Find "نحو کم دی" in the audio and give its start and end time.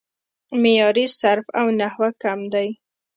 1.79-2.67